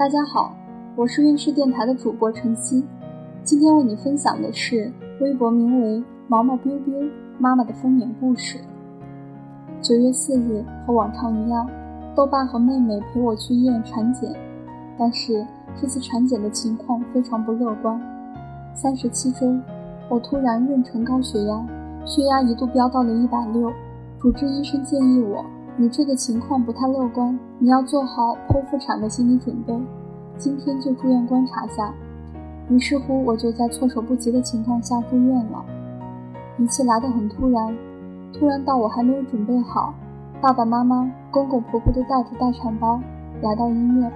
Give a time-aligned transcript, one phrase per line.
[0.00, 0.54] 大家好，
[0.96, 2.82] 我是运势电台的主播晨曦，
[3.44, 8.58] 今天为你分享的是微博名为“毛毛 biu biu 妈妈”的封面故事。
[9.82, 11.68] 九月四日，和往常一样，
[12.16, 14.34] 豆爸和妹妹陪我去医院产检，
[14.96, 15.46] 但是
[15.78, 18.00] 这次产检的情况非常不乐观。
[18.72, 19.54] 三十七周，
[20.08, 21.62] 我突然妊娠高血压，
[22.06, 23.70] 血压一度飙到了一百六，
[24.18, 25.44] 主治医生建议我。
[25.76, 29.78] 你这个情况不太乐观，你要做好剖腹产的心理准备。
[30.36, 31.92] 今天就住院观察下。
[32.68, 35.64] 于是乎，我就在措手不及的情况下住院了。
[36.58, 37.74] 一切来得很突然，
[38.32, 39.94] 突然到我还没有准备好。
[40.40, 43.00] 爸爸妈妈、公公婆婆都带着待产包
[43.42, 44.12] 来到医院，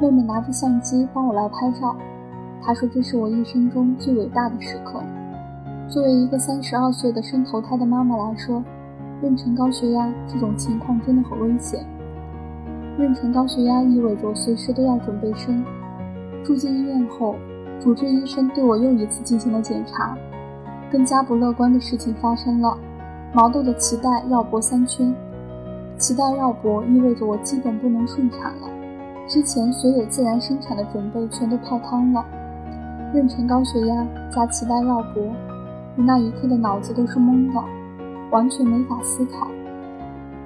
[0.00, 1.94] 妹妹拿着相机帮我来拍照。
[2.62, 5.00] 她说这是我一生中最伟大的时刻。
[5.88, 8.62] 作为一个三十二岁的生头胎的妈妈来说，
[9.22, 11.84] 妊娠高血压这种情况真的很危险。
[12.98, 15.64] 妊娠高血压意味着随时都要准备生。
[16.44, 17.34] 住进医院后，
[17.80, 20.16] 主治医生对我又一次进行了检查。
[20.90, 22.78] 更加不乐观的事情发生了，
[23.34, 25.14] 毛豆的脐带绕脖三圈。
[25.98, 28.68] 脐带绕脖意味着我基本不能顺产了。
[29.26, 32.24] 之前所有自然生产的准备全都泡汤了。
[33.12, 35.22] 妊娠高血压加脐带绕脖，
[35.96, 37.60] 我那一刻的脑子都是懵的。
[38.30, 39.48] 完全没法思考。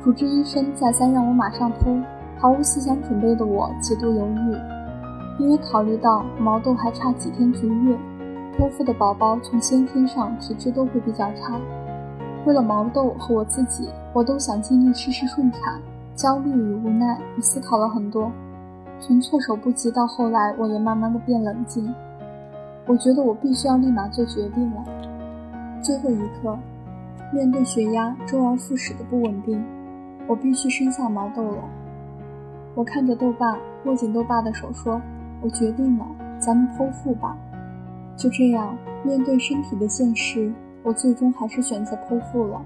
[0.03, 2.03] 主治医生再三让我马上剖，
[2.39, 4.57] 毫无思想准备的我极度犹豫，
[5.39, 7.97] 因为考虑到毛豆还差几天足月，
[8.59, 11.61] 剖腹的宝宝从先天上体质都会比较差。
[12.45, 15.81] 为了毛豆和我自己，我都想尽力试试顺产。
[16.15, 18.31] 焦虑与无奈，我思考了很多，
[19.01, 21.95] 从措手不及到后来，我也慢慢的变冷静。
[22.87, 24.85] 我觉得我必须要立马做决定了。
[25.81, 26.59] 最后一刻。
[27.33, 29.65] 面对血压周而复始的不稳定，
[30.27, 31.65] 我必须生下毛豆了。
[32.75, 35.01] 我看着豆爸，握紧豆爸的手说
[35.43, 36.07] ：“我决定了，
[36.39, 37.37] 咱们剖腹吧。”
[38.17, 40.53] 就这样，面对身体的现实，
[40.83, 42.61] 我最终还是选择剖腹了。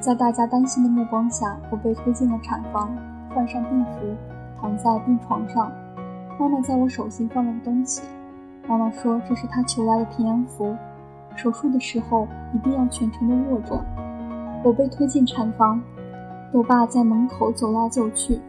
[0.00, 2.94] 在大家担心的目光下，我被推进了产房，
[3.34, 3.90] 换上病服，
[4.60, 5.70] 躺在病床上。
[6.38, 8.02] 妈妈在我手心放了东西，
[8.68, 10.76] 妈妈说这是她求来的平安符。
[11.36, 13.78] 手术的时候一定要全程的握着。
[14.64, 15.80] 我被推进产房，
[16.52, 18.40] 豆爸在门口走来走去，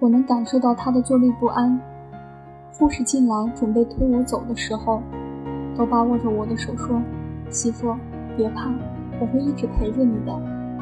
[0.00, 1.80] 我能感受到他的坐立不安。
[2.72, 5.00] 护士进来准备推我走的时候，
[5.76, 7.00] 豆爸握着我的手说
[7.50, 7.96] ：“媳妇，
[8.36, 8.70] 别怕，
[9.20, 10.38] 我会一直陪着你的。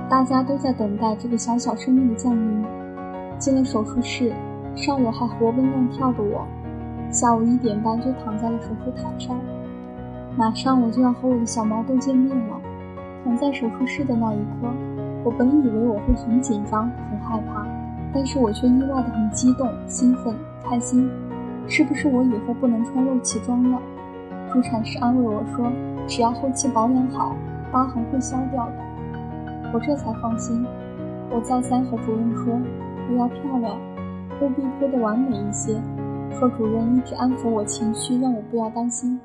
[0.08, 2.64] 大家都在等待这个小小生命的降临。”
[3.38, 4.32] 进了手术室，
[4.74, 6.46] 上午还活蹦乱跳的我，
[7.10, 9.36] 下午一点半就躺在了手术台上。
[10.36, 12.60] 马上我就要和我的小毛豆见面了。
[13.24, 14.68] 躺在手术室的那一刻，
[15.24, 17.66] 我本以为我会很紧张、很害怕，
[18.12, 21.10] 但是我却意外的很激动、兴奋、开心。
[21.66, 23.80] 是不是我以后不能穿露脐装了？
[24.52, 25.72] 助产士安慰我说
[26.06, 27.34] ：“只要后期保养好，
[27.72, 28.74] 疤痕会消掉的。”
[29.74, 30.64] 我这才放心。
[31.30, 32.56] 我再三和主任说
[33.10, 33.76] ：“我要漂亮，
[34.40, 35.74] 务必剖得完美一些。”
[36.38, 39.18] 贺主任一直安抚我情绪，让我不要担心。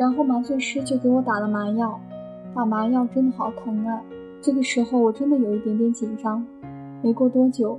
[0.00, 2.00] 然后麻醉师就给我打了麻药，
[2.54, 4.00] 打麻药真的好疼啊！
[4.40, 6.42] 这个时候我真的有一点点紧张。
[7.02, 7.78] 没过多久，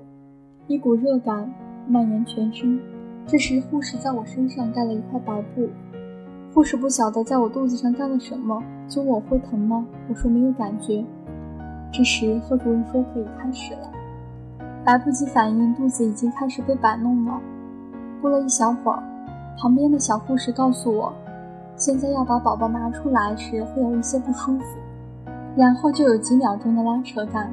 [0.68, 1.52] 一股热感
[1.88, 2.80] 蔓延全身。
[3.26, 5.68] 这时护士在我身上盖了一块白布，
[6.54, 9.84] 护士不晓得在我肚子上盖了什么，就问我会疼吗？
[10.08, 11.03] 我说没有感觉。
[11.92, 13.90] 这时贺主任说可以开始了。
[14.86, 17.42] 来不及反应，肚子已经开始被摆弄了。
[18.22, 19.02] 过了一小会儿，
[19.58, 21.12] 旁边的小护士告诉我。
[21.81, 24.66] 现在要把宝宝拿出来时会有一些不舒服，
[25.56, 27.52] 然后就有几秒钟的拉扯感。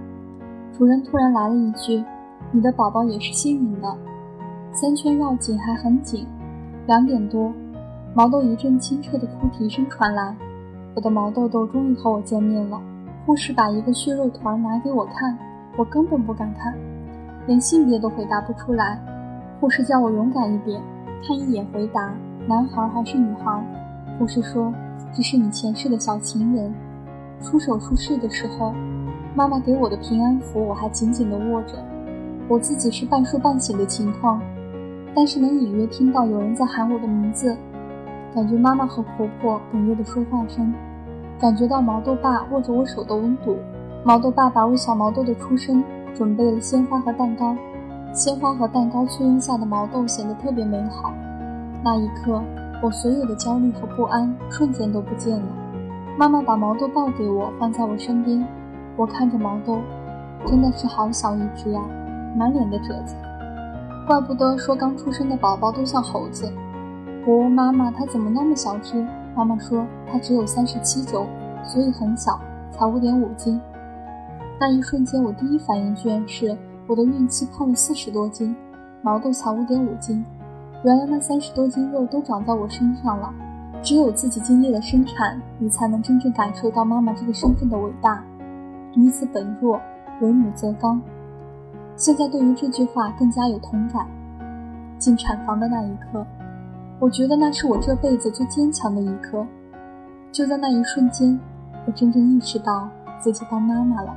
[0.77, 2.05] 主人突然来了一句
[2.53, 3.89] ：“你的宝宝也是幸运的。”
[4.71, 6.27] 三圈绕颈还很紧。
[6.87, 7.51] 两点多，
[8.15, 10.37] 毛豆一阵清澈的哭啼声传来，
[10.95, 12.79] 我的毛豆豆终于和我见面了。
[13.25, 15.39] 护士把一个血肉团拿给我看，
[15.79, 16.75] 我根本不敢看，
[17.47, 19.01] 连性别都回答不出来。
[19.59, 20.83] 护士叫我勇敢一点，
[21.27, 22.13] 看一眼回答：
[22.47, 23.65] 男孩还是女孩？
[24.19, 24.75] 护士说
[25.15, 26.75] ：“这是你前世的小情人。”
[27.41, 28.75] 出手术室的时候，
[29.35, 31.75] 妈妈给我的平安符我还紧紧地握着。
[32.49, 34.41] 我自己是半睡半醒的情况，
[35.15, 37.57] 但是能隐约听到有人在喊我的名字，
[38.35, 40.75] 感觉妈妈和婆婆哽咽的说话声，
[41.39, 43.57] 感觉到毛豆爸握着我手的温度。
[44.05, 47.55] 毛豆爸爸为小毛豆的出生准备了鲜花和蛋糕，
[48.13, 51.13] 鲜花和蛋糕簇拥下的毛豆显得特别美好。
[51.85, 52.43] 那一刻。
[52.81, 55.47] 我所有的焦虑和不安瞬间都不见了。
[56.17, 58.47] 妈妈把毛豆抱给我，放在我身边。
[58.97, 59.81] 我看着毛豆，
[60.47, 61.81] 真的是好小一只呀，
[62.37, 63.15] 满脸的褶子。
[64.07, 66.51] 怪不得说刚出生的宝宝都像猴子。
[67.27, 69.05] 我问妈妈，它怎么那么小只？
[69.35, 71.27] 妈妈说它只有三十七周，
[71.63, 72.41] 所以很小，
[72.71, 73.61] 才五点五斤。
[74.61, 78.57] 那一瞬间，我第一反应居然是我的孕期胖了四十多斤，
[79.03, 80.25] 毛豆才五点五斤。
[80.85, 83.33] 原来那三十多斤肉都长在我身上了。
[83.83, 88.23] 只有自己经历了生产，你才能真正感受到妈妈这个身份的伟大。
[88.95, 89.81] 女子本弱，
[90.21, 91.01] 为母则刚。
[91.95, 94.07] 现在对于这句话更加有同感。
[94.99, 96.27] 进产房的那一刻，
[96.99, 99.47] 我觉得那是我这辈子最坚强的一刻。
[100.33, 101.39] 就在那一瞬间，
[101.87, 102.89] 我真正意识到
[103.21, 104.13] 自己当妈妈了。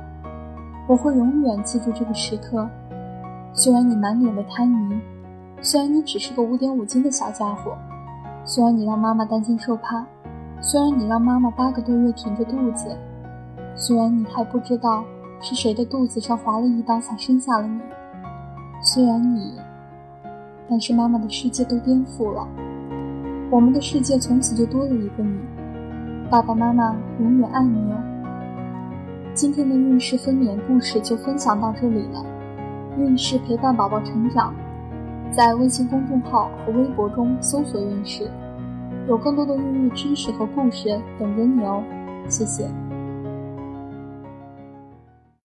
[0.88, 2.68] 我会永远记住这个时刻。
[3.52, 5.00] 虽然你满脸的胎泥，
[5.64, 7.78] 虽然你只是个五点五斤的小家伙。
[8.44, 10.04] 虽然你让妈妈担惊受怕，
[10.60, 12.96] 虽然你让妈妈八个多月挺着肚子，
[13.76, 15.04] 虽然你还不知道
[15.40, 17.80] 是谁的肚子上划了一刀才生下了你，
[18.82, 19.56] 虽然你，
[20.68, 22.44] 但是妈妈的世界都颠覆了，
[23.48, 25.38] 我们的世界从此就多了一个你，
[26.28, 27.96] 爸爸妈妈永远爱你哦。
[29.34, 32.24] 今天的孕势分娩故事就分享到这里了，
[32.98, 34.52] 孕势陪伴宝宝成长。
[35.32, 38.30] 在微信公众号和微博中搜索“院士”，
[39.08, 40.88] 有更多的孕育知识和故事
[41.18, 41.82] 等着你哦，
[42.28, 42.68] 谢谢。